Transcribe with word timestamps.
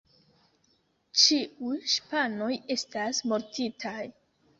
Ĉiuj 1.23 1.75
ŝipanoj 1.95 2.47
estas 2.77 3.21
mortintaj. 3.33 3.95